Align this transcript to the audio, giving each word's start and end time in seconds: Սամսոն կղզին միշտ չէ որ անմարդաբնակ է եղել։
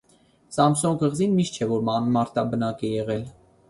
Սամսոն 0.55 0.97
կղզին 1.03 1.37
միշտ 1.41 1.61
չէ 1.61 1.71
որ 1.75 1.95
անմարդաբնակ 1.99 2.87
է 2.93 2.97
եղել։ 2.99 3.27